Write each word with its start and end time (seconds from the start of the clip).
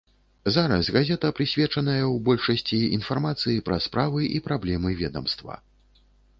Зараз 0.53 0.87
газета 0.95 1.29
прысвечаная 1.39 1.99
ў 1.99 2.15
большасці 2.31 2.79
інфармацыі 2.99 3.63
пра 3.69 3.77
справы 3.89 4.21
і 4.35 4.45
праблемы 4.51 4.89
ведамства. 5.07 5.53